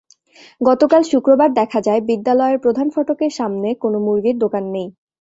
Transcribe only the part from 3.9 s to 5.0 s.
মুরগির দোকান নেই।